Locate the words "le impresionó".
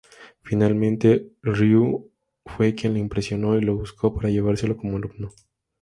2.95-3.55